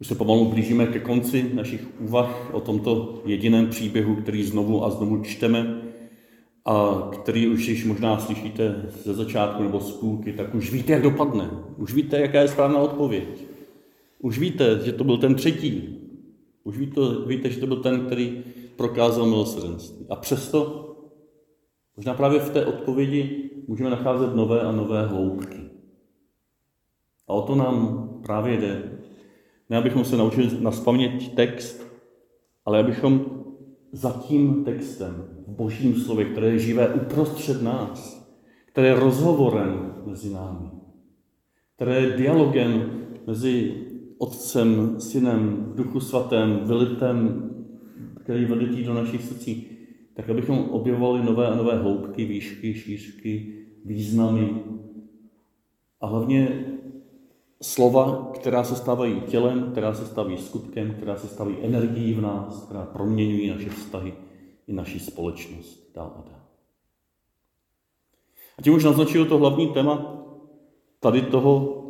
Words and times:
Už 0.00 0.06
se 0.06 0.14
pomalu 0.14 0.44
blížíme 0.44 0.86
ke 0.86 1.00
konci 1.00 1.50
našich 1.54 2.00
úvah 2.00 2.54
o 2.54 2.60
tomto 2.60 3.22
jediném 3.24 3.66
příběhu, 3.66 4.16
který 4.16 4.44
znovu 4.44 4.84
a 4.84 4.90
znovu 4.90 5.22
čteme 5.22 5.82
a 6.64 7.08
který 7.12 7.48
už 7.48 7.68
již 7.68 7.84
možná 7.84 8.18
slyšíte 8.18 8.90
ze 9.04 9.14
začátku 9.14 9.62
nebo 9.62 9.80
z 9.80 9.92
půlky, 9.92 10.32
tak 10.32 10.54
už 10.54 10.72
víte, 10.72 10.92
jak 10.92 11.02
dopadne. 11.02 11.50
Už 11.76 11.94
víte, 11.94 12.20
jaká 12.20 12.40
je 12.40 12.48
správná 12.48 12.78
odpověď. 12.78 13.46
Už 14.18 14.38
víte, 14.38 14.80
že 14.84 14.92
to 14.92 15.04
byl 15.04 15.18
ten 15.18 15.34
třetí. 15.34 15.98
Už 16.64 16.78
víte, 16.78 17.00
víte 17.26 17.50
že 17.50 17.60
to 17.60 17.66
byl 17.66 17.76
ten, 17.76 18.06
který 18.06 18.44
prokázal 18.76 19.26
milosrdenství. 19.26 20.06
A 20.10 20.16
přesto 20.16 20.90
možná 21.96 22.14
právě 22.14 22.40
v 22.40 22.50
té 22.50 22.66
odpovědi 22.66 23.50
můžeme 23.68 23.90
nacházet 23.90 24.34
nové 24.34 24.60
a 24.60 24.72
nové 24.72 25.06
hloubky. 25.06 25.60
A 27.28 27.32
o 27.32 27.42
to 27.42 27.54
nám 27.54 28.08
právě 28.22 28.56
jde. 28.56 28.93
Ne, 29.70 29.76
abychom 29.76 30.04
se 30.04 30.16
naučili 30.16 30.50
naspamět 30.60 31.34
text, 31.34 31.86
ale 32.64 32.80
abychom 32.80 33.24
za 33.92 34.10
tím 34.10 34.64
textem, 34.64 35.28
v 35.46 35.50
božím 35.50 35.94
slově, 35.94 36.24
které 36.24 36.46
je 36.46 36.58
živé 36.58 36.94
uprostřed 36.94 37.62
nás, 37.62 38.28
které 38.66 38.88
je 38.88 38.94
rozhovorem 39.00 39.94
mezi 40.06 40.32
námi, 40.32 40.70
které 41.76 42.00
je 42.00 42.16
dialogem 42.16 43.00
mezi 43.26 43.74
Otcem, 44.18 45.00
Synem, 45.00 45.72
Duchu 45.76 46.00
Svatém, 46.00 46.60
Velitem, 46.64 47.50
který 48.24 48.44
veletí 48.44 48.84
do 48.84 48.94
našich 48.94 49.22
srdcí, 49.22 49.66
tak 50.14 50.30
abychom 50.30 50.58
objevovali 50.58 51.24
nové 51.24 51.46
a 51.46 51.56
nové 51.56 51.78
hloubky, 51.78 52.24
výšky, 52.24 52.74
šířky, 52.74 53.64
významy 53.84 54.62
a 56.00 56.06
hlavně 56.06 56.73
slova, 57.64 58.30
která 58.34 58.64
se 58.64 58.76
stávají 58.76 59.20
tělem, 59.20 59.72
která 59.72 59.94
se 59.94 60.06
staví 60.06 60.38
skutkem, 60.38 60.94
která 60.94 61.16
se 61.16 61.28
staví 61.28 61.56
energií 61.62 62.14
v 62.14 62.20
nás, 62.20 62.62
která 62.62 62.84
proměňují 62.84 63.50
naše 63.50 63.68
vztahy 63.68 64.14
i 64.66 64.72
naši 64.72 65.00
společnost 65.00 65.90
dál 65.94 66.12
a 66.16 66.28
dál. 66.30 66.40
A 68.58 68.62
tím 68.62 68.74
už 68.74 68.84
naznačil 68.84 69.26
to 69.26 69.38
hlavní 69.38 69.68
téma 69.68 70.24
tady 71.00 71.22
toho 71.22 71.80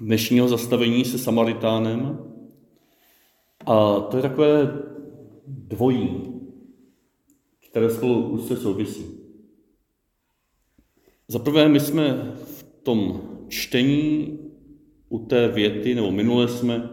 dnešního 0.00 0.48
zastavení 0.48 1.04
se 1.04 1.18
Samaritánem. 1.18 2.18
A 3.66 4.00
to 4.00 4.16
je 4.16 4.22
takové 4.22 4.82
dvojí, 5.46 6.32
které 7.70 7.90
spolu 7.90 8.28
úzce 8.28 8.56
souvisí. 8.56 9.04
Za 11.28 11.38
prvé, 11.38 11.68
my 11.68 11.80
jsme 11.80 12.36
v 12.44 12.62
tom 12.82 13.20
čtení 13.48 14.38
u 15.14 15.26
té 15.26 15.48
věty, 15.48 15.94
nebo 15.94 16.10
minule 16.10 16.48
jsme 16.48 16.90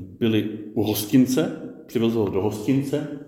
byli 0.00 0.58
u 0.74 0.82
hostince, 0.82 1.72
přivezl 1.86 2.18
ho 2.18 2.28
do 2.28 2.42
hostince 2.42 3.26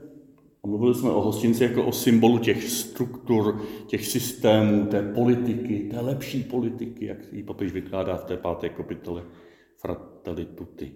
a 0.64 0.66
mluvili 0.66 0.94
jsme 0.94 1.10
o 1.10 1.20
hostinci 1.20 1.64
jako 1.64 1.86
o 1.86 1.92
symbolu 1.92 2.38
těch 2.38 2.68
struktur, 2.68 3.62
těch 3.86 4.06
systémů, 4.06 4.86
té 4.86 5.02
politiky, 5.02 5.88
té 5.90 6.00
lepší 6.00 6.42
politiky, 6.42 7.06
jak 7.06 7.32
ji 7.32 7.42
papež 7.42 7.72
vykládá 7.72 8.16
v 8.16 8.24
té 8.24 8.36
páté 8.36 8.68
kapitole 8.68 9.24
Fratelli 9.80 10.44
Tutti. 10.44 10.92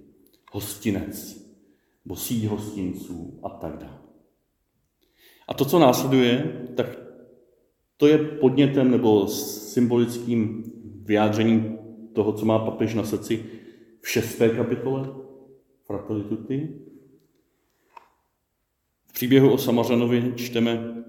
Hostinec, 0.53 1.47
nebo 2.05 2.17
síť 2.17 2.45
hostinců 2.45 3.41
a 3.43 3.49
tak 3.49 3.77
dále. 3.77 3.99
A 5.49 5.55
to, 5.55 5.65
co 5.65 5.79
následuje, 5.79 6.63
tak 6.77 6.99
to 7.97 8.07
je 8.07 8.19
podnětem 8.19 8.91
nebo 8.91 9.27
symbolickým 9.27 10.65
vyjádřením 11.05 11.86
toho, 12.17 12.33
co 12.33 12.45
má 12.45 12.59
papež 12.59 12.95
na 12.95 13.05
srdci 13.05 13.45
v 14.01 14.09
šesté 14.09 14.49
kapitole 14.49 15.09
Fratelli 15.87 16.25
Tutti. 16.25 16.81
V 19.07 19.13
příběhu 19.13 19.53
o 19.53 19.59
Samařanovi 19.59 20.33
čteme, 20.37 21.05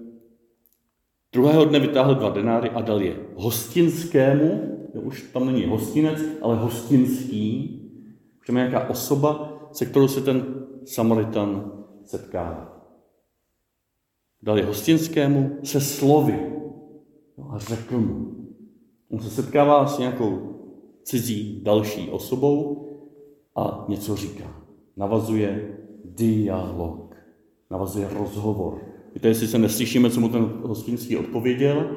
druhého 1.32 1.64
dne 1.64 1.80
vytáhl 1.80 2.14
dva 2.14 2.30
denáry 2.30 2.70
a 2.70 2.80
dal 2.80 3.02
je 3.02 3.16
hostinskému, 3.34 4.78
už 4.94 5.22
tam 5.32 5.46
není 5.46 5.64
hostinec, 5.64 6.18
ale 6.42 6.56
hostinský, 6.56 7.74
už 8.40 8.46
tam 8.46 8.56
je 8.56 8.68
nějaká 8.68 8.88
osoba, 8.88 9.58
se 9.72 9.86
kterou 9.86 10.08
se 10.08 10.20
ten 10.20 10.64
Samaritan 10.84 11.72
setkává. 12.04 12.84
Dal 14.42 14.58
je 14.58 14.64
hostinskému 14.64 15.58
se 15.64 15.80
slovy 15.80 16.52
no 17.38 17.52
a 17.52 17.58
řekl 17.58 18.00
mu. 18.00 18.34
On 19.10 19.20
se 19.20 19.30
setkává 19.30 19.86
s 19.86 19.98
nějakou 19.98 20.57
cizí 21.08 21.60
další 21.62 22.10
osobou 22.10 22.88
a 23.56 23.84
něco 23.88 24.16
říká. 24.16 24.62
Navazuje 24.96 25.78
dialog, 26.04 27.16
navazuje 27.70 28.08
rozhovor. 28.18 28.80
Víte, 29.14 29.28
jestli 29.28 29.46
se 29.46 29.58
neslyšíme, 29.58 30.10
co 30.10 30.20
mu 30.20 30.28
ten 30.28 30.42
hostinský 30.62 31.16
odpověděl, 31.16 31.90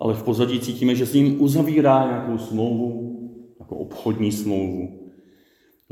ale 0.00 0.14
v 0.14 0.22
pozadí 0.22 0.60
cítíme, 0.60 0.94
že 0.94 1.06
s 1.06 1.14
ním 1.14 1.42
uzavírá 1.42 2.06
nějakou 2.06 2.38
smlouvu, 2.38 3.18
jako 3.60 3.76
obchodní 3.76 4.32
smlouvu. 4.32 4.98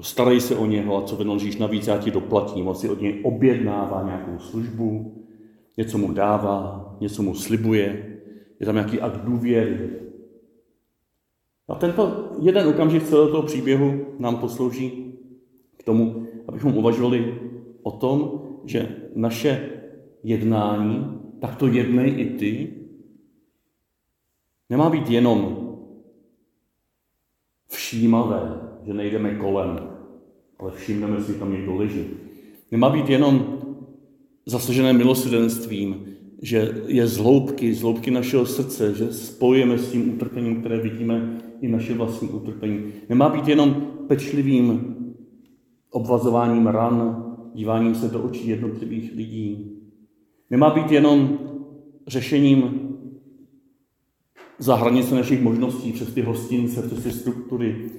Starej 0.01 0.41
se 0.41 0.57
o 0.57 0.67
něho 0.67 0.97
a 0.97 1.03
co 1.03 1.17
vynaložíš 1.17 1.57
navíc, 1.57 1.87
já 1.87 1.99
ti 1.99 2.11
doplatím. 2.11 2.69
On 2.69 2.75
si 2.75 2.89
od 2.89 3.01
něj 3.01 3.21
objednává 3.25 4.03
nějakou 4.03 4.39
službu, 4.39 5.15
něco 5.77 5.99
mu 5.99 6.13
dává, 6.13 6.97
něco 7.01 7.23
mu 7.23 7.35
slibuje, 7.35 8.17
je 8.61 8.67
tam 8.67 8.75
nějaký 8.75 9.01
akt 9.01 9.25
důvěry, 9.25 9.91
a 11.71 11.75
tento 11.75 12.35
jeden 12.43 12.69
okamžik 12.69 13.03
celého 13.03 13.31
toho 13.31 13.43
příběhu 13.43 14.07
nám 14.19 14.37
poslouží 14.37 15.15
k 15.77 15.83
tomu, 15.83 16.27
abychom 16.49 16.77
uvažovali 16.77 17.39
o 17.83 17.91
tom, 17.91 18.43
že 18.65 18.97
naše 19.15 19.71
jednání, 20.23 21.21
tak 21.41 21.57
to 21.57 21.67
jednej 21.67 22.21
i 22.21 22.25
ty, 22.39 22.75
nemá 24.71 24.91
být 24.91 25.11
jenom 25.11 25.69
všímavé, 27.69 28.61
že 28.87 28.95
nejdeme 28.95 29.35
kolem, 29.35 29.91
ale 30.59 30.71
všimneme 30.71 31.23
si, 31.23 31.35
tam 31.35 31.53
někdo 31.53 31.75
leží. 31.75 32.07
Nemá 32.71 32.91
být 32.91 33.09
jenom 33.09 33.59
zasažené 34.47 34.93
milosrdenstvím, 34.93 36.07
že 36.43 36.75
je 36.87 37.07
z 37.07 37.17
hloubky, 37.17 37.75
z 37.75 37.83
hloubky 37.83 38.11
našeho 38.11 38.47
srdce, 38.47 38.95
že 38.95 39.13
spojujeme 39.13 39.79
s 39.79 39.93
tím 39.93 40.15
utrpením, 40.15 40.61
které 40.61 40.81
vidíme 40.81 41.39
i 41.61 41.69
naše 41.69 41.95
vlastní 41.95 42.29
utrpení. 42.29 42.93
Nemá 43.09 43.29
být 43.29 43.49
jenom 43.49 43.75
pečlivým 44.09 44.97
obvazováním 45.91 46.67
ran, 46.67 47.27
díváním 47.55 47.95
se 47.95 48.09
do 48.09 48.23
očí 48.23 48.49
jednotlivých 48.49 49.13
lidí. 49.17 49.77
Nemá 50.51 50.71
být 50.71 50.91
jenom 50.91 51.39
řešením 52.07 52.89
za 54.59 54.75
hranice 54.75 55.15
našich 55.15 55.43
možností, 55.43 55.93
přes 55.93 56.15
ty 56.15 56.23
hostince, 56.23 56.83
přes 56.83 57.03
ty 57.03 57.11
struktury, 57.11 57.91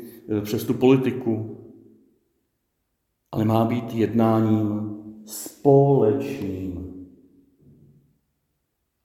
přes 0.43 0.63
tu 0.63 0.73
politiku, 0.73 1.57
ale 3.31 3.45
má 3.45 3.65
být 3.65 3.93
jednáním 3.93 4.95
společným. 5.25 7.00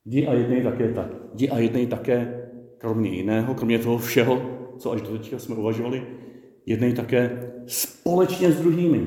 Jdi 0.07 0.27
a 0.27 0.33
jednej 0.33 0.63
také 0.63 0.93
tak. 0.93 1.11
Jdi 1.35 1.49
a 1.49 1.59
jednej 1.59 1.87
také 1.87 2.49
kromě 2.79 3.11
jiného, 3.11 3.55
kromě 3.55 3.79
toho 3.79 3.99
všeho, 3.99 4.43
co 4.79 4.93
až 4.93 5.03
do 5.03 5.19
teďka 5.19 5.39
jsme 5.39 5.55
uvažovali, 5.55 6.07
jednej 6.67 6.93
také 6.93 7.53
společně 7.67 8.53
s 8.53 8.61
druhými. 8.61 9.07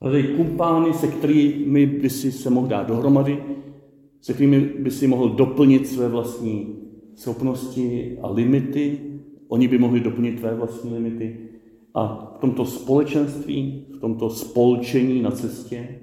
Hledej 0.00 0.22
kumpány, 0.22 0.92
se 0.92 1.08
kterými 1.08 1.86
by 1.86 2.10
si 2.10 2.32
se 2.32 2.50
mohl 2.50 2.66
dát 2.66 2.86
dohromady, 2.86 3.44
se 4.20 4.32
kterými 4.32 4.60
by 4.60 4.90
si 4.90 5.06
mohl 5.06 5.28
doplnit 5.28 5.88
své 5.88 6.08
vlastní 6.08 6.76
schopnosti 7.14 8.18
a 8.22 8.30
limity. 8.30 9.00
Oni 9.48 9.68
by 9.68 9.78
mohli 9.78 10.00
doplnit 10.00 10.40
tvé 10.40 10.54
vlastní 10.54 10.94
limity. 10.94 11.48
A 11.94 12.32
v 12.36 12.38
tomto 12.38 12.64
společenství, 12.64 13.86
v 13.96 14.00
tomto 14.00 14.30
spolčení 14.30 15.22
na 15.22 15.30
cestě 15.30 16.00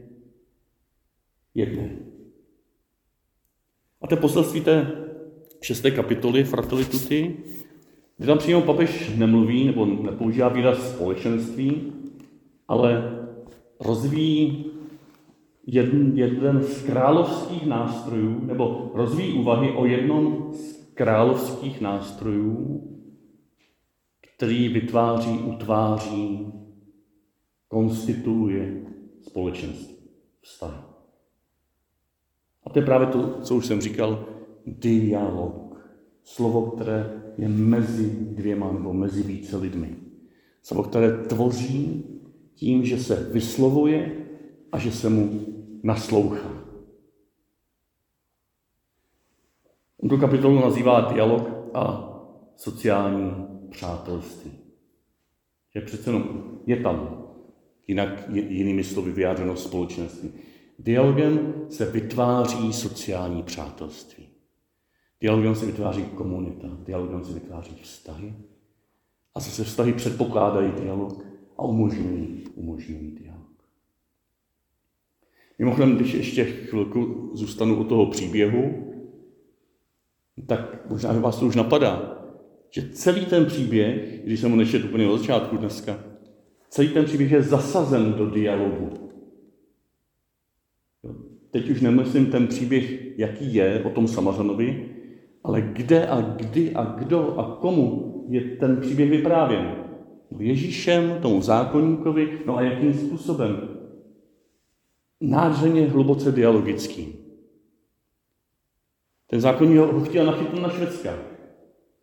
jednej. 1.55 2.10
To 4.11 4.17
poselství 4.17 4.61
té 4.61 4.91
šesté 5.61 5.91
kapitoly 5.91 6.43
Fratelli 6.43 6.85
Tutti, 6.85 7.37
kde 8.17 8.27
tam 8.27 8.37
přímo 8.37 8.61
papež 8.61 9.11
nemluví 9.15 9.65
nebo 9.65 9.85
nepoužívá 9.85 10.49
výraz 10.49 10.93
společenství, 10.93 11.93
ale 12.67 13.19
rozvíjí 13.79 14.65
jeden, 15.67 16.17
jeden 16.17 16.63
z 16.63 16.83
královských 16.83 17.65
nástrojů, 17.65 18.45
nebo 18.45 18.91
rozvíjí 18.93 19.33
úvahy 19.33 19.71
o 19.71 19.85
jednom 19.85 20.53
z 20.53 20.93
královských 20.93 21.81
nástrojů, 21.81 22.81
který 24.35 24.69
vytváří, 24.69 25.39
utváří, 25.39 26.47
konstituuje 27.67 28.83
společenství, 29.21 29.95
vztahy. 30.41 30.90
A 32.63 32.69
to 32.69 32.79
je 32.79 32.85
právě 32.85 33.07
to, 33.07 33.41
co 33.41 33.55
už 33.55 33.65
jsem 33.65 33.81
říkal, 33.81 34.25
dialog. 34.65 35.61
Slovo, 36.23 36.71
které 36.71 37.21
je 37.37 37.49
mezi 37.49 38.09
dvěma 38.09 38.71
nebo 38.71 38.93
mezi 38.93 39.23
více 39.23 39.57
lidmi. 39.57 39.95
Slovo, 40.63 40.83
které 40.83 41.17
tvoří 41.17 42.05
tím, 42.55 42.85
že 42.85 42.97
se 42.97 43.29
vyslovuje 43.31 44.27
a 44.71 44.79
že 44.79 44.91
se 44.91 45.09
mu 45.09 45.45
naslouchá. 45.83 46.49
On 50.03 50.09
tu 50.09 50.17
kapitolu 50.17 50.59
nazývá 50.59 51.01
dialog 51.01 51.49
a 51.73 52.07
sociální 52.55 53.31
přátelství. 53.69 54.51
Je 55.75 55.81
přece 55.81 56.09
jenom, 56.09 56.43
je 56.65 56.77
tam, 56.77 57.27
jinak 57.87 58.29
jinými 58.29 58.83
slovy 58.83 59.11
vyjádřeno 59.11 59.55
společenství. 59.55 60.31
Dialogem 60.83 61.53
se 61.69 61.85
vytváří 61.85 62.73
sociální 62.73 63.43
přátelství. 63.43 64.27
Dialogem 65.21 65.55
se 65.55 65.65
vytváří 65.65 66.03
komunita, 66.05 66.67
dialogem 66.85 67.23
se 67.23 67.33
vytváří 67.33 67.75
vztahy. 67.81 68.35
A 69.35 69.39
zase 69.39 69.63
vztahy 69.63 69.93
předpokládají 69.93 70.71
dialog 70.71 71.25
a 71.57 71.63
umožňují, 71.63 72.43
umožňují 72.55 73.11
dialog. 73.11 73.47
Mimochodem, 75.59 75.95
když 75.95 76.13
ještě 76.13 76.43
chvilku 76.45 77.31
zůstanu 77.33 77.75
u 77.75 77.83
toho 77.83 78.05
příběhu, 78.05 78.93
tak 80.47 80.89
možná 80.89 81.11
vás 81.11 81.39
to 81.39 81.45
už 81.45 81.55
napadá, 81.55 82.17
že 82.69 82.89
celý 82.89 83.25
ten 83.25 83.45
příběh, 83.45 84.21
když 84.23 84.39
jsem 84.39 84.51
ho 84.51 84.57
nečetl 84.57 84.85
úplně 84.85 85.09
od 85.09 85.17
začátku 85.17 85.57
dneska, 85.57 86.03
celý 86.69 86.89
ten 86.89 87.05
příběh 87.05 87.31
je 87.31 87.41
zasazen 87.41 88.13
do 88.13 88.29
dialogu. 88.29 89.10
Teď 91.51 91.69
už 91.69 91.81
nemyslím 91.81 92.25
ten 92.25 92.47
příběh, 92.47 93.17
jaký 93.17 93.53
je 93.53 93.83
o 93.83 93.89
tom 93.89 94.07
Samařanovi, 94.07 94.89
ale 95.43 95.61
kde 95.61 96.07
a 96.07 96.21
kdy 96.21 96.73
a 96.73 96.83
kdo 96.83 97.39
a 97.39 97.55
komu 97.55 98.25
je 98.29 98.41
ten 98.41 98.77
příběh 98.81 99.09
vyprávěn. 99.09 99.75
Ježíšem, 100.39 101.17
tomu 101.21 101.41
zákonníkovi, 101.41 102.39
no 102.45 102.57
a 102.57 102.61
jakým 102.61 102.93
způsobem. 102.93 103.69
Nádherně 105.21 105.87
hluboce 105.87 106.31
dialogický. 106.31 107.15
Ten 109.27 109.41
zákonník 109.41 109.77
ho 109.77 110.01
chtěl 110.01 110.25
nachytnout 110.25 110.61
na 110.61 110.69
Švédska. 110.69 111.13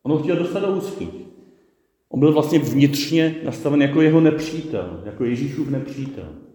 On 0.02 0.12
ho 0.12 0.18
chtěl 0.18 0.36
dostat 0.36 0.60
do 0.60 0.76
úzkých. 0.76 1.28
On 2.08 2.20
byl 2.20 2.32
vlastně 2.32 2.58
vnitřně 2.58 3.36
nastaven 3.44 3.82
jako 3.82 4.00
jeho 4.00 4.20
nepřítel, 4.20 5.02
jako 5.04 5.24
Ježíšův 5.24 5.70
nepřítel. 5.70 6.47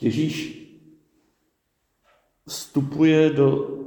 Ježíš 0.00 0.60
vstupuje 2.48 3.30
do 3.30 3.78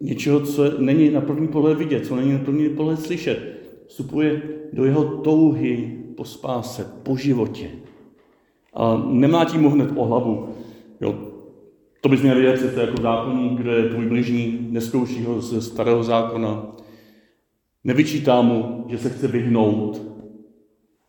něčeho, 0.00 0.40
co 0.40 0.80
není 0.80 1.10
na 1.10 1.20
první 1.20 1.48
pohled 1.48 1.78
vidět, 1.78 2.06
co 2.06 2.16
není 2.16 2.32
na 2.32 2.38
první 2.38 2.68
pohled 2.68 3.00
slyšet. 3.00 3.60
Vstupuje 3.86 4.42
do 4.72 4.84
jeho 4.84 5.04
touhy 5.04 6.04
po 6.16 6.24
spáse, 6.24 6.92
po 7.02 7.16
životě. 7.16 7.70
A 8.74 9.02
nemá 9.08 9.44
tím 9.44 9.64
hned 9.64 9.90
o 9.96 10.04
hlavu. 10.04 10.48
Jo, 11.00 11.18
to 12.00 12.08
bys 12.08 12.22
měl 12.22 12.34
vědět 12.34 12.56
přece 12.56 12.80
jako 12.80 13.02
zákonník, 13.02 13.60
kde 13.60 13.72
je 13.72 13.88
tvůj 13.88 14.06
bližní, 14.06 14.68
neskouší 14.70 15.24
ho 15.24 15.40
ze 15.40 15.62
starého 15.62 16.02
zákona. 16.02 16.76
Nevyčítá 17.84 18.42
mu, 18.42 18.84
že 18.88 18.98
se 18.98 19.10
chce 19.10 19.28
vyhnout 19.28 20.02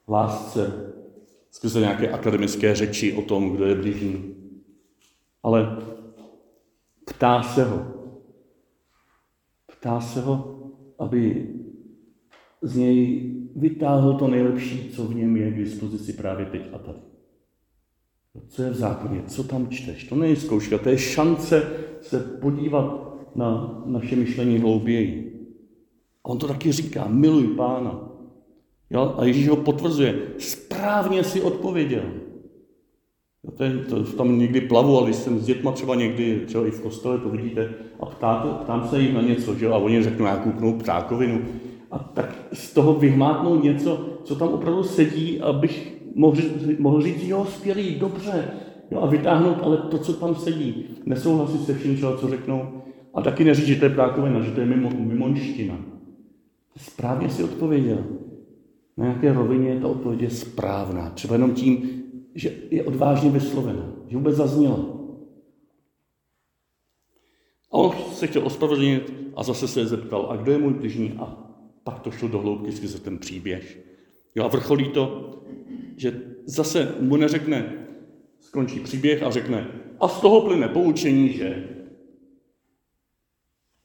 lásce 0.07 0.90
skrze 1.51 1.79
nějaké 1.79 2.09
akademické 2.09 2.75
řeči 2.75 3.13
o 3.13 3.21
tom, 3.21 3.49
kdo 3.49 3.65
je 3.65 3.75
bližní. 3.75 4.35
Ale 5.43 5.77
ptá 7.05 7.43
se 7.43 7.63
ho. 7.63 7.85
Ptá 9.77 10.01
se 10.01 10.21
ho, 10.21 10.61
aby 10.99 11.49
z 12.61 12.75
něj 12.75 13.31
vytáhl 13.55 14.13
to 14.13 14.27
nejlepší, 14.27 14.89
co 14.89 15.03
v 15.05 15.15
něm 15.15 15.37
je 15.37 15.51
k 15.51 15.57
dispozici 15.57 16.13
právě 16.13 16.45
teď 16.45 16.61
a 16.73 16.77
tady. 16.77 16.99
Co 18.47 18.63
je 18.63 18.69
v 18.69 18.75
zákoně? 18.75 19.23
Co 19.27 19.43
tam 19.43 19.69
čteš? 19.69 20.03
To 20.03 20.15
není 20.15 20.35
zkouška, 20.35 20.77
to 20.77 20.89
je 20.89 20.97
šance 20.97 21.71
se 22.01 22.19
podívat 22.19 23.17
na 23.35 23.81
naše 23.85 24.15
myšlení 24.15 24.59
hlouběji. 24.59 25.27
A 26.23 26.29
on 26.29 26.37
to 26.37 26.47
taky 26.47 26.71
říká, 26.71 27.07
miluj 27.07 27.47
pána. 27.47 28.10
Jo? 28.91 29.15
A 29.17 29.25
Ježíš 29.25 29.47
ho 29.47 29.55
potvrzuje, 29.55 30.15
správně 30.37 31.23
si 31.23 31.41
odpověděl. 31.41 32.03
Jo, 33.43 33.51
to, 33.57 33.63
je, 33.63 33.77
to 33.77 34.03
tam 34.03 34.39
někdy 34.39 34.61
plavu, 34.61 34.97
ale 34.97 35.05
když 35.05 35.15
jsem 35.15 35.39
s 35.39 35.45
dětma 35.45 35.71
třeba 35.71 35.95
někdy, 35.95 36.43
třeba 36.45 36.67
i 36.67 36.71
v 36.71 36.81
kostele, 36.81 37.17
to 37.17 37.29
vidíte, 37.29 37.73
a 37.99 38.05
ptáte, 38.05 38.63
ptám 38.63 38.87
se 38.87 39.01
jich 39.01 39.13
na 39.13 39.21
něco, 39.21 39.55
že? 39.55 39.67
a 39.67 39.77
oni 39.77 40.03
řeknou 40.03 40.25
nějakou 40.25 40.51
knou 40.51 40.73
ptákovinu. 40.73 41.41
A 41.91 41.99
tak 41.99 42.35
z 42.53 42.73
toho 42.73 42.93
vyhmátnou 42.93 43.61
něco, 43.61 44.05
co 44.23 44.35
tam 44.35 44.49
opravdu 44.49 44.83
sedí, 44.83 45.41
abych 45.41 45.97
mohl, 46.15 46.41
mohl 46.79 47.01
říct, 47.01 47.23
jo, 47.23 47.45
skvělý, 47.45 47.95
dobře, 47.95 48.51
jo, 48.91 48.99
a 49.01 49.05
vytáhnout 49.05 49.57
ale 49.63 49.77
to, 49.77 49.97
co 49.97 50.13
tam 50.13 50.35
sedí. 50.35 50.85
Nesouhlasit 51.05 51.65
se 51.65 51.73
vším, 51.73 51.97
co 51.97 52.27
řeknou. 52.29 52.81
A 53.13 53.21
taky 53.21 53.43
neříct, 53.43 53.67
že 53.67 53.75
to 53.75 53.85
je 53.85 53.89
ptákovina, 53.89 54.41
že 54.41 54.51
to 54.51 54.59
je 54.59 54.65
mimo, 54.65 54.89
mimonština. 54.99 55.77
Správně 56.77 57.29
si 57.29 57.43
odpověděl. 57.43 58.03
Na 58.97 59.05
nějaké 59.05 59.33
rovině 59.33 59.69
je 59.69 59.79
ta 59.79 59.87
odpověď 59.87 60.21
je 60.21 60.29
správná. 60.29 61.09
Třeba 61.09 61.35
jenom 61.35 61.53
tím, 61.53 62.03
že 62.35 62.55
je 62.69 62.83
odvážně 62.83 63.29
vyslovena, 63.29 63.93
že 64.07 64.17
vůbec 64.17 64.35
zazněla. 64.35 64.79
A 67.71 67.73
on 67.73 67.91
se 68.13 68.27
chtěl 68.27 68.45
ospravedlnit 68.45 69.13
a 69.35 69.43
zase 69.43 69.67
se 69.67 69.85
zeptal, 69.85 70.27
a 70.29 70.35
kdo 70.35 70.51
je 70.51 70.57
můj 70.57 70.73
bližní? 70.73 71.13
A 71.19 71.37
pak 71.83 71.99
to 71.99 72.11
šlo 72.11 72.27
do 72.27 72.39
hloubky 72.39 72.71
skrze 72.71 72.99
ten 72.99 73.17
příběh. 73.17 73.79
Jo, 74.35 74.43
a 74.43 74.47
vrcholí 74.47 74.89
to 74.89 75.31
že 76.01 76.21
zase 76.45 76.95
mu 76.99 77.15
neřekne, 77.15 77.87
skončí 78.39 78.79
příběh 78.79 79.23
a 79.23 79.31
řekne, 79.31 79.67
a 79.99 80.07
z 80.07 80.21
toho 80.21 80.41
plyne 80.41 80.67
poučení, 80.67 81.33
že 81.33 81.69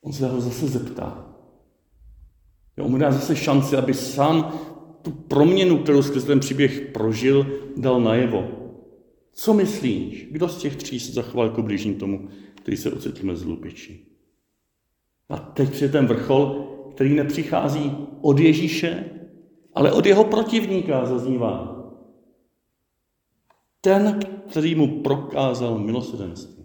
on 0.03 0.13
se 0.13 0.29
ho 0.29 0.41
zase 0.41 0.67
zeptá. 0.67 1.35
Jo, 2.77 2.85
on 2.85 2.91
mu 2.91 2.99
dá 2.99 3.13
zase 3.13 3.37
šanci, 3.37 3.77
aby 3.77 3.95
sám 3.95 4.59
tu 5.07 5.13
proměnu, 5.13 5.79
kterou 5.79 6.03
skrze 6.03 6.27
ten 6.27 6.41
příběh 6.41 6.81
prožil, 6.81 7.47
dal 7.77 8.01
najevo. 8.01 8.49
Co 9.33 9.55
myslíš? 9.55 10.29
Kdo 10.31 10.49
z 10.49 10.59
těch 10.59 10.77
tří 10.77 11.01
se 11.01 11.13
zachoval 11.13 11.47
jako 11.47 11.63
blížní 11.63 11.95
tomu, 11.95 12.29
který 12.55 12.77
se 12.77 12.93
ocitl 12.93 13.27
mezi 13.27 13.45
lupiči? 13.47 14.01
A 15.29 15.37
teď 15.37 15.83
je 15.83 15.89
ten 15.89 16.07
vrchol, 16.07 16.67
který 16.95 17.15
nepřichází 17.15 17.93
od 18.21 18.39
Ježíše, 18.39 19.05
ale 19.75 19.93
od 19.93 20.07
jeho 20.07 20.25
protivníka 20.25 21.07
zaznívá 21.07 21.77
ten, 23.81 24.21
který 24.51 24.75
mu 24.75 25.03
prokázal 25.03 25.79
milosedenství. 25.79 26.65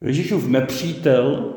Ježíšův 0.00 0.48
nepřítel 0.48 1.54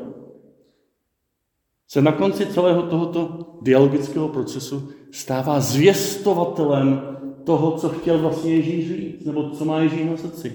se 1.88 2.02
na 2.02 2.12
konci 2.12 2.46
celého 2.46 2.82
tohoto 2.82 3.46
dialogického 3.62 4.28
procesu 4.28 4.88
stává 5.10 5.60
zvěstovatelem 5.60 7.02
toho, 7.44 7.70
co 7.70 7.88
chtěl 7.88 8.18
vlastně 8.18 8.54
Ježíš 8.54 8.88
říct, 8.88 9.24
nebo 9.24 9.50
co 9.50 9.64
má 9.64 9.80
Ježíš 9.80 10.04
na 10.04 10.16
srdci. 10.16 10.52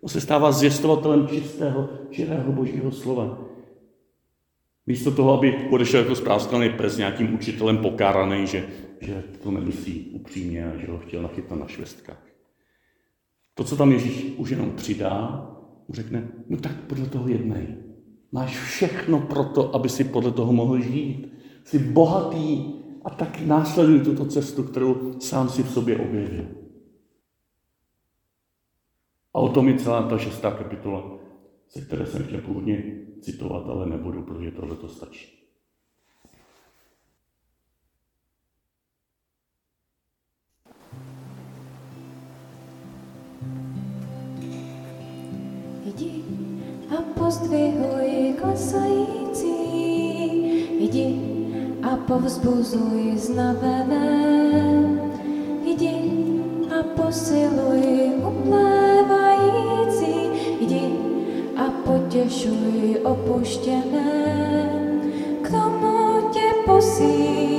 On 0.00 0.08
se 0.08 0.20
stává 0.20 0.52
zvěstovatelem 0.52 1.28
čistého, 1.28 1.88
čirého 2.10 2.52
božího 2.52 2.90
slova. 2.90 3.38
Místo 4.86 5.10
toho, 5.10 5.38
aby 5.38 5.68
odešel 5.70 6.00
jako 6.00 6.14
správskaný 6.14 6.70
pes 6.70 6.96
nějakým 6.96 7.34
učitelem 7.34 7.78
pokáraný, 7.78 8.46
že, 8.46 8.68
že 9.00 9.22
to 9.42 9.50
nemyslí 9.50 10.10
upřímně 10.12 10.72
a 10.72 10.76
že 10.76 10.86
ho 10.86 10.98
chtěl 10.98 11.22
nachytat 11.22 11.58
na 11.58 11.66
švestkách. 11.66 12.26
To, 13.54 13.64
co 13.64 13.76
tam 13.76 13.92
Ježíš 13.92 14.34
už 14.36 14.50
jenom 14.50 14.70
přidá, 14.70 15.46
mu 15.88 15.94
řekne, 15.94 16.28
no 16.48 16.56
tak 16.56 16.72
podle 16.80 17.06
toho 17.06 17.28
jednej. 17.28 17.91
Máš 18.32 18.58
všechno 18.58 19.20
pro 19.20 19.44
to, 19.44 19.74
aby 19.74 19.88
si 19.88 20.04
podle 20.04 20.32
toho 20.32 20.52
mohl 20.52 20.80
žít. 20.80 21.32
Jsi 21.64 21.78
bohatý 21.78 22.74
a 23.04 23.10
tak 23.10 23.40
následuj 23.40 24.00
tuto 24.00 24.24
cestu, 24.24 24.62
kterou 24.62 25.20
sám 25.20 25.48
si 25.48 25.62
v 25.62 25.70
sobě 25.70 25.98
objevil. 25.98 26.46
A 29.34 29.38
o 29.38 29.48
tom 29.48 29.68
je 29.68 29.78
celá 29.78 30.08
ta 30.08 30.18
šestá 30.18 30.50
kapitola, 30.50 31.18
se 31.68 31.80
které 31.80 32.06
jsem 32.06 32.24
chtěl 32.24 32.40
původně 32.40 32.84
citovat, 33.20 33.66
ale 33.66 33.86
nebudu, 33.86 34.22
protože 34.22 34.50
tohle 34.50 34.76
to 34.76 34.88
stačí. 34.88 35.41
Pozdvihuj 47.32 48.34
klesající, 48.40 49.56
jdi 50.84 51.20
a 51.82 51.96
povzbuzuj 51.96 53.12
znavené, 53.16 54.20
jdi 55.64 56.12
a 56.78 56.82
posiluj 56.82 58.12
uplévající, 58.28 60.14
jdi 60.60 60.98
a 61.56 61.70
potěšuj 61.84 63.00
opuštěné, 63.04 64.12
k 65.42 65.50
tomu 65.50 66.28
tě 66.32 66.52
posílá 66.66 67.51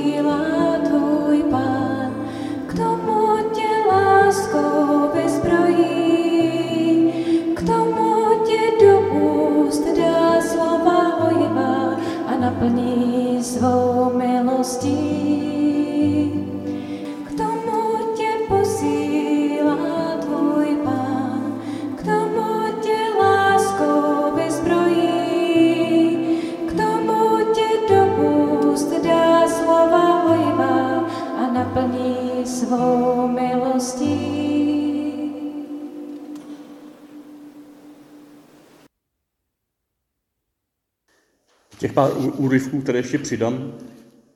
Těch 41.84 41.92
pár 41.92 42.12
úryvků, 42.16 42.80
které 42.80 42.98
ještě 42.98 43.18
přidám, 43.18 43.74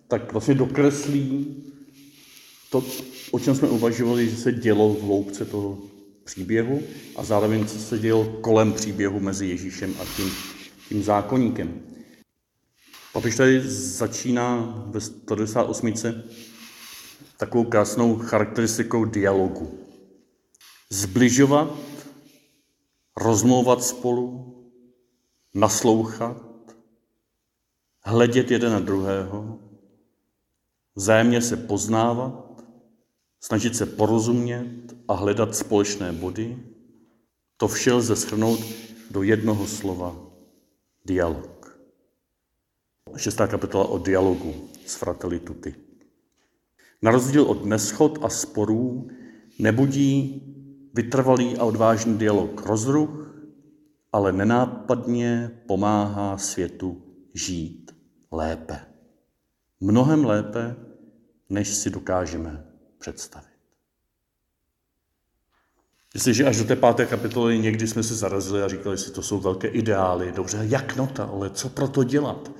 tak 0.08 0.32
vlastně 0.32 0.54
dokreslí 0.54 1.56
to, 2.70 2.84
o 3.30 3.38
čem 3.38 3.54
jsme 3.54 3.68
uvažovali, 3.68 4.30
že 4.30 4.36
se 4.36 4.52
dělo 4.52 4.94
v 4.94 5.02
hloubce 5.02 5.44
toho 5.44 5.78
příběhu 6.24 6.82
a 7.16 7.24
zároveň 7.24 7.66
co 7.66 7.78
se 7.78 7.98
dělo 7.98 8.24
kolem 8.24 8.72
příběhu 8.72 9.20
mezi 9.20 9.46
Ježíšem 9.46 9.94
a 10.00 10.04
tím, 10.16 10.30
tím 10.88 11.02
zákonníkem. 11.02 11.80
Papež 13.12 13.36
tady 13.36 13.60
začíná 13.70 14.74
ve 14.86 15.00
198. 15.00 15.92
takovou 17.36 17.64
krásnou 17.64 18.16
charakteristikou 18.16 19.04
dialogu. 19.04 19.78
Zbližovat, 20.90 21.76
rozmlouvat 23.16 23.84
spolu, 23.84 24.54
naslouchat, 25.54 26.47
hledět 28.08 28.50
jeden 28.50 28.72
na 28.72 28.80
druhého, 28.80 29.58
vzájemně 30.96 31.42
se 31.42 31.56
poznávat, 31.56 32.64
snažit 33.40 33.76
se 33.76 33.86
porozumět 33.86 34.96
a 35.08 35.14
hledat 35.14 35.56
společné 35.56 36.12
body, 36.12 36.58
to 37.56 37.68
vše 37.68 37.92
lze 37.92 38.16
shrnout 38.16 38.60
do 39.10 39.22
jednoho 39.22 39.66
slova 39.66 40.16
dialog. 41.04 41.78
Šestá 43.16 43.46
kapitola 43.46 43.84
o 43.84 43.98
dialogu 43.98 44.54
s 44.86 44.94
Fratelli 44.94 45.40
Tutti. 45.40 45.74
Na 47.02 47.10
rozdíl 47.10 47.44
od 47.44 47.64
neschod 47.64 48.18
a 48.22 48.28
sporů 48.28 49.08
nebudí 49.58 50.42
vytrvalý 50.94 51.56
a 51.56 51.64
odvážný 51.64 52.18
dialog 52.18 52.66
rozruch, 52.66 53.34
ale 54.12 54.32
nenápadně 54.32 55.50
pomáhá 55.66 56.38
světu 56.38 57.02
žít 57.34 57.97
lépe. 58.32 58.80
Mnohem 59.80 60.25
lépe, 60.25 60.76
než 61.49 61.68
si 61.68 61.90
dokážeme 61.90 62.66
představit. 62.99 63.58
Jestliže 66.14 66.44
až 66.44 66.58
do 66.58 66.64
té 66.64 66.76
páté 66.76 67.06
kapitoly 67.06 67.58
někdy 67.58 67.88
jsme 67.88 68.02
se 68.02 68.14
zarazili 68.14 68.62
a 68.62 68.68
říkali 68.68 68.99
si, 68.99 69.11
to 69.11 69.23
jsou 69.23 69.40
velké 69.40 69.68
ideály, 69.68 70.32
dobře, 70.32 70.58
jak 70.62 70.97
nota, 70.97 71.25
ale 71.25 71.50
co 71.50 71.68
pro 71.68 71.88
to 71.88 72.04
dělat? 72.04 72.50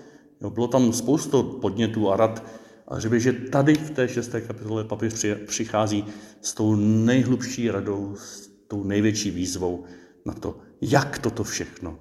Jo, 0.41 0.51
bylo 0.51 0.69
tam 0.69 0.93
spoustu 0.93 1.43
podnětů 1.43 2.11
a 2.11 2.17
rad, 2.17 2.45
a 2.89 3.01
že 3.01 3.21
že 3.21 3.33
tady 3.33 3.75
v 3.75 3.91
té 3.91 4.09
šesté 4.09 4.41
kapitole 4.41 4.85
papež 4.85 5.27
přichází 5.47 6.05
s 6.41 6.55
tou 6.55 6.75
nejhlubší 6.77 7.71
radou, 7.71 8.17
s 8.17 8.49
tou 8.69 8.85
největší 8.85 9.31
výzvou 9.31 9.85
na 10.25 10.35
to, 10.35 10.59
jak 10.81 11.19
toto 11.19 11.45
všechno 11.45 11.99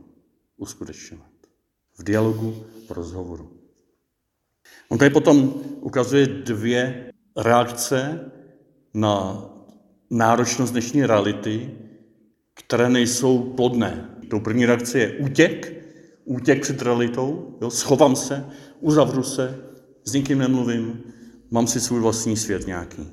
uskutečňovat. 0.58 1.32
V 1.98 2.04
dialogu, 2.04 2.64
v 2.88 2.92
rozhovoru. 2.92 3.57
On 4.90 4.98
tady 4.98 5.10
potom 5.10 5.54
ukazuje 5.82 6.28
dvě 6.28 7.12
reakce 7.38 8.32
na 8.94 9.46
náročnost 10.10 10.72
dnešní 10.72 11.06
reality, 11.06 11.72
které 12.54 12.90
nejsou 12.90 13.40
plodné. 13.40 14.10
Tou 14.30 14.40
první 14.40 14.66
reakce 14.66 15.00
je 15.00 15.18
útěk, 15.18 15.84
útěk 16.26 16.62
před 16.62 16.82
realitou, 16.82 17.58
jo, 17.62 17.70
schovám 17.70 18.16
se, 18.16 18.46
uzavřu 18.80 19.24
se, 19.24 19.60
s 20.04 20.14
nikým 20.14 20.38
nemluvím, 20.38 21.04
mám 21.52 21.68
si 21.68 21.82
svůj 21.82 22.00
vlastní 22.00 22.38
svět 22.38 22.68
nějaký. 22.68 23.12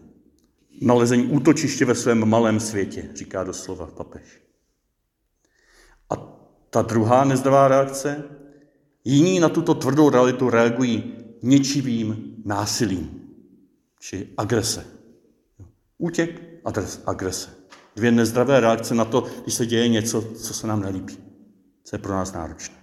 Nalezení 0.81 1.27
útočiště 1.27 1.85
ve 1.85 1.95
svém 1.95 2.29
malém 2.29 2.61
světě, 2.61 3.11
říká 3.15 3.45
doslova 3.45 3.87
papež. 3.87 4.43
A 6.11 6.17
ta 6.71 6.83
druhá 6.83 7.25
nezdravá 7.25 7.69
reakce, 7.69 8.25
jiní 9.05 9.41
na 9.41 9.49
tuto 9.49 9.75
tvrdou 9.75 10.11
realitu 10.11 10.51
reagují 10.51 11.24
ničivým 11.45 12.41
násilím, 12.45 13.21
či 14.01 14.33
agrese. 14.37 14.87
Útěk, 15.99 16.43
agrese. 17.07 17.51
Dvě 17.97 18.11
nezdravé 18.11 18.61
reakce 18.61 18.95
na 18.95 19.05
to, 19.05 19.27
když 19.43 19.55
se 19.55 19.67
děje 19.67 19.89
něco, 19.89 20.23
co 20.23 20.55
se 20.55 20.67
nám 20.67 20.81
nelíbí, 20.81 21.19
co 21.85 21.97
je 21.97 22.01
pro 22.01 22.13
nás 22.13 22.33
náročné. 22.33 22.75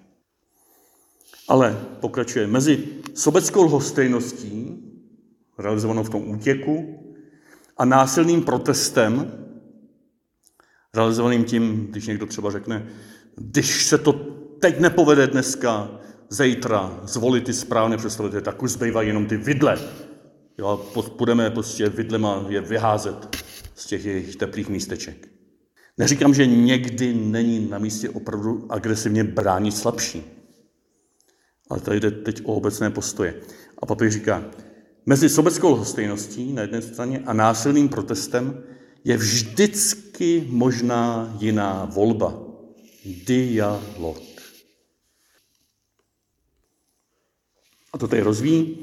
Ale 1.47 1.85
pokračuje 1.99 2.47
mezi 2.47 2.87
sobeckou 3.13 3.63
lhostejností, 3.63 4.77
realizovanou 5.57 6.03
v 6.03 6.09
tom 6.09 6.29
útěku, 6.29 6.97
a 7.77 7.85
násilným 7.85 8.43
protestem, 8.43 9.31
realizovaným 10.93 11.43
tím, 11.43 11.87
když 11.89 12.07
někdo 12.07 12.25
třeba 12.25 12.51
řekne, 12.51 12.87
když 13.35 13.85
se 13.85 13.97
to 13.97 14.13
teď 14.59 14.79
nepovede 14.79 15.27
dneska, 15.27 15.99
zítra 16.31 16.99
zvolit 17.03 17.43
ty 17.43 17.53
správné 17.53 17.97
představitele, 17.97 18.41
tak 18.41 18.63
už 18.63 18.71
zbývají 18.71 19.07
jenom 19.07 19.25
ty 19.25 19.37
vidle. 19.37 19.79
Jo, 20.57 20.91
budeme 21.17 21.49
prostě 21.49 21.89
vidlema 21.89 22.45
je 22.49 22.61
vyházet 22.61 23.37
z 23.75 23.85
těch 23.85 24.05
jejich 24.05 24.35
teplých 24.35 24.69
místeček. 24.69 25.27
Neříkám, 25.97 26.33
že 26.33 26.45
někdy 26.45 27.13
není 27.13 27.69
na 27.69 27.77
místě 27.77 28.09
opravdu 28.09 28.65
agresivně 28.69 29.23
bránit 29.23 29.77
slabší. 29.77 30.23
Ale 31.69 31.79
tady 31.79 31.99
jde 31.99 32.11
teď 32.11 32.41
o 32.45 32.53
obecné 32.53 32.89
postoje. 32.89 33.35
A 33.81 33.85
papež 33.85 34.13
říká, 34.13 34.43
mezi 35.05 35.29
sobeckou 35.29 35.71
lhostejností 35.71 36.53
na 36.53 36.61
jedné 36.61 36.81
straně 36.81 37.23
a 37.25 37.33
násilným 37.33 37.89
protestem 37.89 38.63
je 39.03 39.17
vždycky 39.17 40.47
možná 40.49 41.35
jiná 41.39 41.85
volba. 41.85 42.39
Dialog. 43.25 44.30
A 47.93 47.97
to 47.97 48.07
tady 48.07 48.21
rozvíjí. 48.21 48.77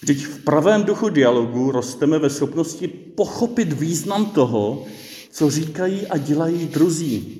Vždyť 0.00 0.24
v 0.24 0.44
pravém 0.44 0.84
duchu 0.84 1.08
dialogu 1.08 1.70
rosteme 1.70 2.18
ve 2.18 2.30
schopnosti 2.30 2.88
pochopit 2.88 3.72
význam 3.72 4.26
toho, 4.26 4.86
co 5.30 5.50
říkají 5.50 6.06
a 6.06 6.18
dělají 6.18 6.66
druzí. 6.66 7.36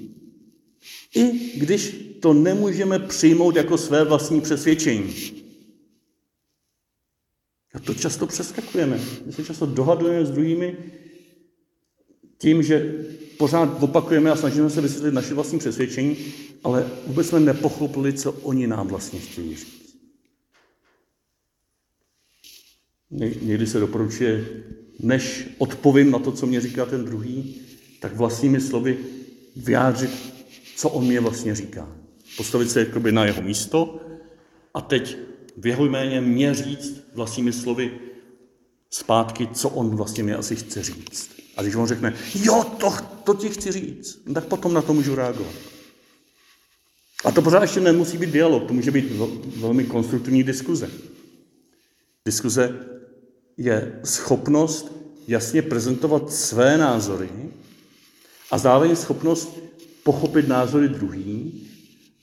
I 1.14 1.52
když 1.58 2.10
to 2.20 2.32
nemůžeme 2.32 2.98
přijmout 2.98 3.56
jako 3.56 3.78
své 3.78 4.04
vlastní 4.04 4.40
přesvědčení. 4.40 5.14
A 7.74 7.78
to 7.78 7.94
často 7.94 8.26
přeskakujeme. 8.26 9.00
My 9.26 9.32
se 9.32 9.44
často 9.44 9.66
dohadujeme 9.66 10.26
s 10.26 10.30
druhými 10.30 10.76
tím, 12.38 12.62
že 12.62 12.94
pořád 13.38 13.82
opakujeme 13.82 14.30
a 14.30 14.36
snažíme 14.36 14.70
se 14.70 14.80
vysvětlit 14.80 15.14
naše 15.14 15.34
vlastní 15.34 15.58
přesvědčení, 15.58 16.16
ale 16.64 16.90
vůbec 17.06 17.26
jsme 17.28 17.40
nepochopili, 17.40 18.12
co 18.12 18.32
oni 18.32 18.66
nám 18.66 18.88
vlastně 18.88 19.20
chtějí 19.20 19.56
říct. 19.56 19.79
Někdy 23.10 23.66
se 23.66 23.80
doporučuje, 23.80 24.46
než 25.00 25.48
odpovím 25.58 26.10
na 26.10 26.18
to, 26.18 26.32
co 26.32 26.46
mě 26.46 26.60
říká 26.60 26.86
ten 26.86 27.04
druhý, 27.04 27.60
tak 28.00 28.16
vlastními 28.16 28.60
slovy 28.60 28.98
vyjádřit, 29.56 30.10
co 30.76 30.88
on 30.88 31.06
mě 31.06 31.20
vlastně 31.20 31.54
říká. 31.54 31.96
Postavit 32.36 32.70
se 32.70 32.80
jakoby 32.80 33.12
na 33.12 33.24
jeho 33.24 33.42
místo 33.42 34.00
a 34.74 34.80
teď 34.80 35.16
v 35.56 35.66
jeho 35.66 35.84
jméně 35.84 36.20
mě 36.20 36.54
říct 36.54 37.00
vlastními 37.14 37.52
slovy 37.52 37.90
zpátky, 38.90 39.48
co 39.52 39.68
on 39.68 39.96
vlastně 39.96 40.22
mě 40.22 40.34
asi 40.34 40.56
chce 40.56 40.82
říct. 40.82 41.30
A 41.56 41.62
když 41.62 41.74
on 41.74 41.86
řekne, 41.86 42.14
jo, 42.34 42.64
to, 42.64 42.94
to 43.24 43.34
ti 43.34 43.48
chci 43.48 43.72
říct, 43.72 44.22
tak 44.34 44.44
potom 44.44 44.74
na 44.74 44.82
to 44.82 44.94
můžu 44.94 45.14
reagovat. 45.14 45.54
A 47.24 47.30
to 47.30 47.42
pořád 47.42 47.62
ještě 47.62 47.80
nemusí 47.80 48.18
být 48.18 48.30
dialog, 48.30 48.66
to 48.66 48.74
může 48.74 48.90
být 48.90 49.12
velmi 49.56 49.84
konstruktivní 49.84 50.44
diskuze. 50.44 50.90
Diskuze 52.24 52.86
je 53.60 54.00
schopnost 54.04 54.92
jasně 55.28 55.62
prezentovat 55.62 56.32
své 56.32 56.78
názory 56.78 57.28
a 58.50 58.58
zároveň 58.58 58.96
schopnost 58.96 59.58
pochopit 60.02 60.48
názory 60.48 60.88
druhý 60.88 61.66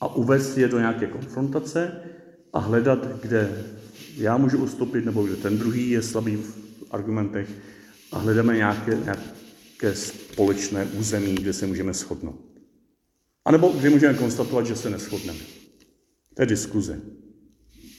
a 0.01 0.15
uvést 0.15 0.58
je 0.58 0.67
do 0.67 0.79
nějaké 0.79 1.08
konfrontace 1.08 2.01
a 2.53 2.60
hledat, 2.60 3.22
kde 3.22 3.65
já 4.17 4.38
můžu 4.38 4.58
ustoupit, 4.58 5.06
nebo 5.06 5.24
kde 5.24 5.36
ten 5.36 5.58
druhý 5.58 5.89
je 5.89 6.01
slabý 6.01 6.36
v 6.36 6.53
argumentech 6.91 7.50
a 8.12 8.20
hledáme 8.20 8.56
nějaké, 8.56 8.96
nějaké 8.96 9.96
společné 9.96 10.86
území, 10.86 11.36
kde 11.36 11.53
se 11.53 11.67
můžeme 11.67 11.94
shodnout. 11.94 12.41
A 13.46 13.51
nebo 13.51 13.70
kde 13.70 13.89
můžeme 13.89 14.13
konstatovat, 14.13 14.65
že 14.65 14.75
se 14.75 14.89
neschodneme. 14.89 15.39
To 16.34 16.41
je 16.41 16.46
diskuze. 16.46 17.00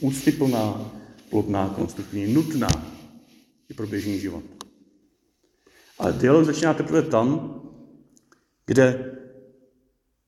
Úctyplná, 0.00 0.92
plodná, 1.30 1.68
konstruktivní, 1.68 2.34
nutná, 2.34 2.97
i 3.68 3.74
pro 3.74 3.86
běžný 3.86 4.18
život. 4.18 4.44
Ale 5.98 6.12
dialog 6.12 6.44
začíná 6.44 6.74
teprve 6.74 7.02
tam, 7.02 7.54
kde 8.66 9.14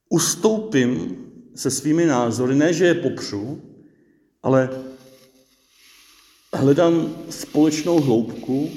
ustoupím 0.08 1.16
se 1.54 1.70
svými 1.70 2.06
názory, 2.06 2.54
ne, 2.54 2.72
že 2.72 2.84
je 2.84 2.94
popřu, 2.94 3.62
ale 4.42 4.70
hledám 6.54 7.14
společnou 7.30 8.00
hloubku, 8.00 8.70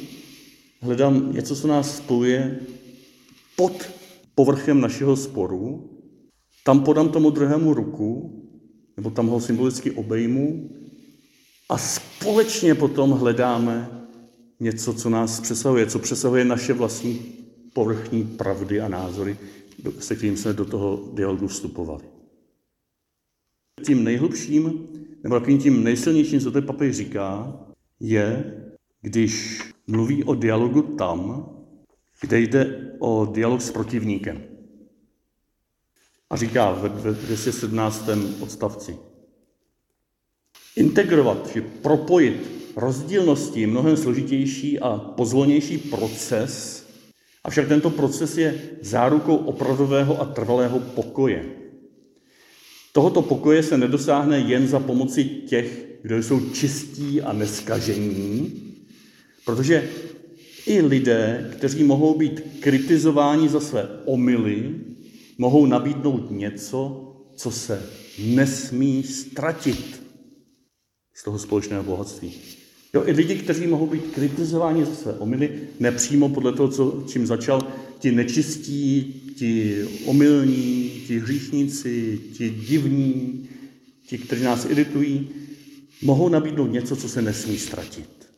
hledám 0.81 1.33
něco, 1.33 1.55
co 1.55 1.67
nás 1.67 1.97
spojuje 1.97 2.59
pod 3.55 3.89
povrchem 4.35 4.81
našeho 4.81 5.17
sporu, 5.17 5.89
tam 6.63 6.83
podám 6.83 7.09
tomu 7.09 7.29
druhému 7.29 7.73
ruku, 7.73 8.39
nebo 8.97 9.09
tam 9.09 9.27
ho 9.27 9.41
symbolicky 9.41 9.91
obejmu 9.91 10.69
a 11.69 11.77
společně 11.77 12.75
potom 12.75 13.11
hledáme 13.11 14.02
něco, 14.63 14.93
co 14.93 15.09
nás 15.09 15.39
přesahuje, 15.39 15.85
co 15.85 15.99
přesahuje 15.99 16.45
naše 16.45 16.73
vlastní 16.73 17.21
povrchní 17.73 18.23
pravdy 18.23 18.81
a 18.81 18.87
názory, 18.87 19.37
se 19.99 20.15
kterým 20.15 20.37
jsme 20.37 20.53
do 20.53 20.65
toho 20.65 21.09
dialogu 21.13 21.47
vstupovali. 21.47 22.03
Tím 23.85 24.03
nejhlubším, 24.03 24.87
nebo 25.23 25.35
takovým 25.35 25.59
tím 25.59 25.83
nejsilnějším, 25.83 26.39
co 26.39 26.51
ten 26.51 26.65
papež 26.65 26.97
říká, 26.97 27.59
je, 27.99 28.53
když 29.01 29.61
mluví 29.87 30.23
o 30.23 30.35
dialogu 30.35 30.81
tam, 30.81 31.49
kde 32.21 32.39
jde 32.39 32.91
o 32.99 33.25
dialog 33.25 33.61
s 33.61 33.71
protivníkem. 33.71 34.43
A 36.29 36.35
říká 36.35 36.71
ve 36.71 36.89
217. 37.11 38.09
odstavci. 38.39 38.97
Integrovat, 40.75 41.47
že 41.53 41.61
propojit 41.61 42.62
rozdílnosti 42.75 43.67
mnohem 43.67 43.97
složitější 43.97 44.79
a 44.79 44.97
pozvolnější 44.97 45.77
proces, 45.77 46.85
avšak 47.43 47.67
tento 47.67 47.89
proces 47.89 48.37
je 48.37 48.61
zárukou 48.81 49.35
opravdového 49.35 50.21
a 50.21 50.25
trvalého 50.25 50.79
pokoje. 50.79 51.45
Tohoto 52.91 53.21
pokoje 53.21 53.63
se 53.63 53.77
nedosáhne 53.77 54.39
jen 54.39 54.67
za 54.67 54.79
pomoci 54.79 55.23
těch, 55.23 55.85
kdo 56.01 56.17
jsou 56.17 56.49
čistí 56.49 57.21
a 57.21 57.33
neskažení, 57.33 58.53
protože 59.45 59.89
i 60.65 60.81
lidé, 60.81 61.51
kteří 61.57 61.83
mohou 61.83 62.17
být 62.17 62.41
kritizováni 62.59 63.49
za 63.49 63.59
své 63.59 63.89
omily, 64.05 64.75
mohou 65.37 65.65
nabídnout 65.65 66.31
něco, 66.31 67.09
co 67.35 67.51
se 67.51 67.89
nesmí 68.19 69.03
ztratit 69.03 70.03
z 71.13 71.23
toho 71.23 71.39
společného 71.39 71.83
bohatství. 71.83 72.33
Jo, 72.95 73.03
i 73.05 73.11
lidi, 73.11 73.35
kteří 73.35 73.67
mohou 73.67 73.87
být 73.87 74.11
kritizováni 74.15 74.85
za 74.85 74.95
své 74.95 75.13
omily, 75.13 75.67
nepřímo 75.79 76.29
podle 76.29 76.53
toho, 76.53 76.69
co, 76.69 77.03
čím 77.07 77.27
začal, 77.27 77.67
ti 77.99 78.11
nečistí, 78.11 79.03
ti 79.37 79.83
omylní, 80.05 80.89
ti 81.07 81.19
hříšníci, 81.19 82.21
ti 82.33 82.49
divní, 82.49 83.49
ti, 84.07 84.17
kteří 84.17 84.43
nás 84.43 84.65
iritují, 84.65 85.29
mohou 86.01 86.29
nabídnout 86.29 86.71
něco, 86.71 86.95
co 86.95 87.09
se 87.09 87.21
nesmí 87.21 87.57
ztratit. 87.57 88.29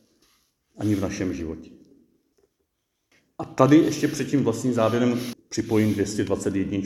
Ani 0.78 0.94
v 0.94 1.00
našem 1.00 1.34
životě. 1.34 1.70
A 3.38 3.44
tady 3.44 3.76
ještě 3.76 4.08
před 4.08 4.28
tím 4.28 4.44
vlastním 4.44 4.72
závěrem 4.72 5.20
připojím 5.48 5.94
221. 5.94 6.78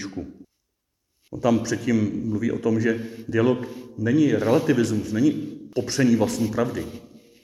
On 1.30 1.40
tam 1.40 1.58
předtím 1.58 2.22
mluví 2.24 2.50
o 2.50 2.58
tom, 2.58 2.80
že 2.80 3.06
dialog 3.28 3.68
není 3.98 4.32
relativismus, 4.32 5.12
není 5.12 5.30
popření 5.74 6.16
vlastní 6.16 6.48
pravdy, 6.48 6.86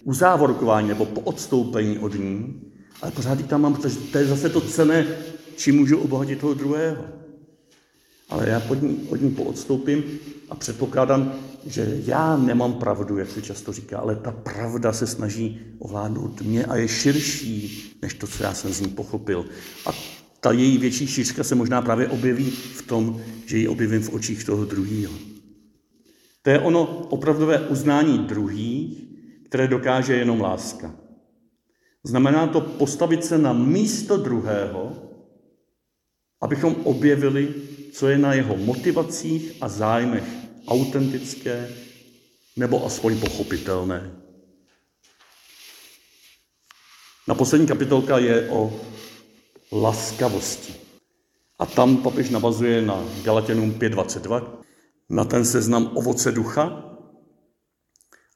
uzávorkování 0.06 0.88
nebo 0.88 1.06
poodstoupení 1.06 1.98
od 1.98 2.14
ní, 2.14 2.62
ale 3.02 3.12
pořád 3.12 3.46
tam 3.46 3.60
mám, 3.60 3.74
protože 3.74 3.96
to 3.96 4.18
je 4.18 4.26
zase 4.26 4.48
to 4.48 4.60
cené, 4.60 5.06
čím 5.56 5.76
můžu 5.76 5.98
obohatit 5.98 6.40
toho 6.40 6.54
druhého. 6.54 7.04
Ale 8.28 8.48
já 8.48 8.60
pod 8.60 8.82
ní, 8.82 8.98
od 9.08 9.20
ní 9.20 9.30
poodstoupím 9.30 10.04
a 10.50 10.54
předpokládám, 10.54 11.34
že 11.66 12.00
já 12.04 12.36
nemám 12.36 12.72
pravdu, 12.72 13.18
jak 13.18 13.30
se 13.30 13.42
často 13.42 13.72
říká, 13.72 13.98
ale 13.98 14.16
ta 14.16 14.30
pravda 14.30 14.92
se 14.92 15.06
snaží 15.06 15.60
ovládnout 15.78 16.42
mě 16.42 16.64
a 16.64 16.76
je 16.76 16.88
širší, 16.88 17.82
než 18.02 18.14
to, 18.14 18.26
co 18.26 18.42
já 18.42 18.54
jsem 18.54 18.72
z 18.72 18.80
ní 18.80 18.88
pochopil. 18.88 19.46
A 19.86 19.90
ta 20.40 20.52
její 20.52 20.78
větší 20.78 21.06
šířka 21.06 21.44
se 21.44 21.54
možná 21.54 21.82
právě 21.82 22.08
objeví 22.08 22.50
v 22.50 22.82
tom, 22.82 23.20
že 23.46 23.58
ji 23.58 23.68
objevím 23.68 24.02
v 24.02 24.14
očích 24.14 24.44
toho 24.44 24.64
druhého. 24.64 25.14
To 26.42 26.50
je 26.50 26.60
ono 26.60 26.86
opravdové 26.86 27.60
uznání 27.60 28.18
druhých, 28.18 29.06
které 29.56 29.68
dokáže 29.68 30.14
jenom 30.16 30.40
láska. 30.40 30.94
Znamená 32.04 32.46
to 32.46 32.60
postavit 32.60 33.24
se 33.24 33.38
na 33.38 33.52
místo 33.52 34.16
druhého, 34.16 34.96
abychom 36.40 36.76
objevili, 36.84 37.54
co 37.92 38.08
je 38.08 38.18
na 38.18 38.34
jeho 38.34 38.56
motivacích 38.56 39.52
a 39.60 39.68
zájmech 39.68 40.24
autentické 40.68 41.68
nebo 42.56 42.86
aspoň 42.86 43.20
pochopitelné. 43.20 44.12
Na 47.28 47.34
poslední 47.34 47.66
kapitolka 47.66 48.18
je 48.18 48.50
o 48.50 48.80
laskavosti. 49.72 50.74
A 51.58 51.66
tam 51.66 51.96
papež 51.96 52.30
navazuje 52.30 52.82
na 52.82 53.04
Galatěnům 53.24 53.72
5.22, 53.72 54.48
na 55.08 55.24
ten 55.24 55.44
seznam 55.44 55.90
ovoce 55.94 56.32
ducha, 56.32 56.95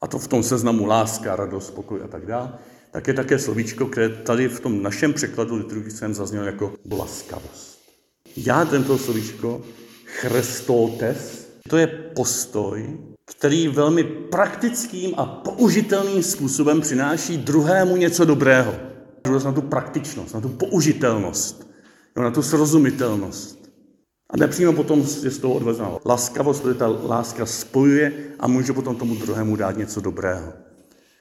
a 0.01 0.07
to 0.07 0.19
v 0.19 0.27
tom 0.27 0.43
seznamu 0.43 0.85
láska, 0.85 1.35
radost, 1.35 1.71
pokoj 1.71 2.01
a 2.03 2.07
tak 2.07 2.25
dále, 2.25 2.53
tak 2.91 3.07
je 3.07 3.13
také 3.13 3.39
slovíčko, 3.39 3.85
které 3.85 4.09
tady 4.09 4.47
v 4.47 4.59
tom 4.59 4.83
našem 4.83 5.13
překladu 5.13 5.55
liturgickém 5.55 6.13
zaznělo 6.13 6.45
jako 6.45 6.73
laskavost. 6.91 7.79
Já 8.37 8.65
tento 8.65 8.97
slovíčko 8.97 9.61
chrestotes, 10.05 11.47
to 11.69 11.77
je 11.77 11.87
postoj, 11.87 12.97
který 13.25 13.67
velmi 13.67 14.03
praktickým 14.03 15.13
a 15.17 15.25
použitelným 15.25 16.23
způsobem 16.23 16.81
přináší 16.81 17.37
druhému 17.37 17.95
něco 17.95 18.25
dobrého. 18.25 18.75
Na 19.43 19.51
tu 19.51 19.61
praktičnost, 19.61 20.33
na 20.33 20.41
tu 20.41 20.49
použitelnost, 20.49 21.67
na 22.15 22.31
tu 22.31 22.43
srozumitelnost. 22.43 23.60
A 24.31 24.37
nepřímo 24.37 24.73
potom 24.73 25.05
je 25.23 25.31
z 25.31 25.37
toho 25.37 25.53
odvezná 25.53 25.91
laskavost, 26.05 26.61
protože 26.61 26.79
ta 26.79 26.87
láska 26.87 27.45
spojuje 27.45 28.13
a 28.39 28.47
může 28.47 28.73
potom 28.73 28.95
tomu 28.95 29.15
druhému 29.15 29.55
dát 29.55 29.77
něco 29.77 30.01
dobrého. 30.01 30.53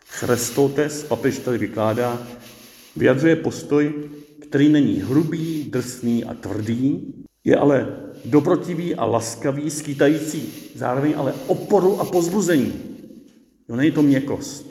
Chrestotes, 0.07 1.03
papež 1.03 1.39
tady 1.39 1.59
vykládá, 1.59 2.27
vyjadřuje 2.97 3.37
postoj, 3.37 3.95
který 4.41 4.69
není 4.69 4.95
hrubý, 5.01 5.65
drsný 5.71 6.25
a 6.25 6.35
tvrdý, 6.35 7.15
je 7.45 7.57
ale 7.57 7.97
dobrotivý 8.25 8.95
a 8.95 9.05
laskavý, 9.05 9.71
skýtající 9.71 10.53
zároveň 10.75 11.15
ale 11.17 11.35
oporu 11.47 12.01
a 12.01 12.05
pozbuzení. 12.05 12.73
Jo, 13.69 13.77
není 13.77 13.91
to 13.91 14.03
měkost. 14.03 14.71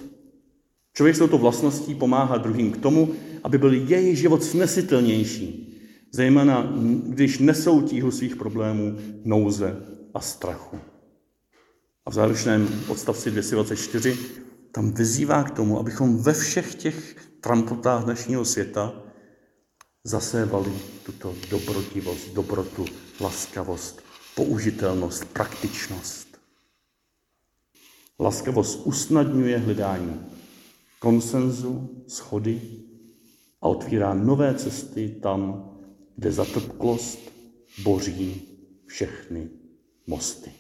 Člověk 0.94 1.16
s 1.16 1.20
touto 1.20 1.38
vlastností 1.38 1.96
pomáhá 1.96 2.38
druhým 2.38 2.72
k 2.72 2.78
tomu, 2.78 3.14
aby 3.44 3.58
byl 3.58 3.74
jejich 3.74 4.18
život 4.18 4.44
snesitelnější, 4.44 5.69
zejména 6.12 6.74
když 7.08 7.40
nesou 7.40 7.82
tíhu 7.82 8.12
svých 8.12 8.36
problémů, 8.36 8.98
nouze 9.24 9.76
a 10.14 10.20
strachu. 10.20 10.80
A 12.06 12.10
v 12.10 12.14
závěrečném 12.14 12.68
odstavci 12.88 13.32
224 13.32 14.18
tam 14.72 14.92
vyzývá 14.92 15.44
k 15.44 15.52
tomu, 15.52 15.80
abychom 15.80 16.18
ve 16.18 16.34
všech 16.34 16.76
těch 16.76 17.16
trampotách 17.42 18.04
dnešního 18.04 18.46
světa 18.46 18.94
zasévali 20.04 20.72
tuto 21.06 21.36
dobrotivost, 21.50 22.34
dobrotu, 22.34 22.86
laskavost, 23.22 24.02
použitelnost, 24.36 25.26
praktičnost. 25.26 26.40
Laskavost 28.20 28.82
usnadňuje 28.86 29.58
hledání 29.58 30.26
konsenzu, 31.00 32.04
schody 32.08 32.62
a 33.62 33.68
otvírá 33.68 34.14
nové 34.14 34.56
cesty 34.56 35.10
tam, 35.10 35.69
kde 36.20 36.32
zatrpklost 36.32 37.20
boří 37.84 38.42
všechny 38.86 39.50
mosty. 40.08 40.52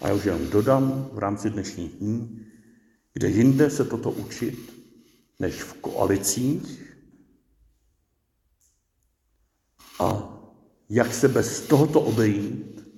A 0.00 0.08
já 0.08 0.14
už 0.14 0.24
jenom 0.24 0.50
dodám 0.50 1.10
v 1.12 1.18
rámci 1.18 1.50
dnešních 1.50 1.90
dní, 1.90 2.46
kde 3.12 3.28
jinde 3.28 3.70
se 3.70 3.84
toto 3.84 4.10
učit, 4.10 4.72
než 5.38 5.62
v 5.62 5.72
koalicích 5.72 6.96
a 10.00 10.36
jak 10.88 11.14
se 11.14 11.28
bez 11.28 11.60
tohoto 11.60 12.00
obejít 12.00 12.88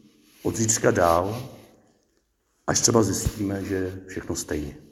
od 0.43 0.57
zítřka 0.57 0.91
dál, 0.91 1.53
až 2.67 2.81
třeba 2.81 3.03
zjistíme, 3.03 3.65
že 3.65 4.03
všechno 4.07 4.37
stejně. 4.37 4.92